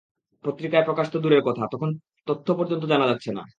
পত্রিকায় 0.45 0.85
প্রকাশ 0.85 1.07
তো 1.11 1.17
দূরের 1.19 1.43
কথা, 1.43 1.63
তখন 1.67 1.89
তথ্য 2.27 2.47
পর্যন্ত 2.53 2.83
জানা 2.85 3.05
যাচ্ছে 3.07 3.29
না। 3.31 3.43